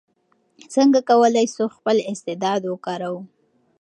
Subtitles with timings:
[0.73, 3.19] څنګه کولای سو خپل استعداد وکاروو؟